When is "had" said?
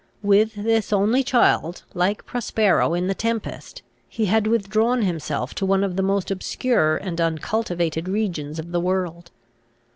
4.25-4.47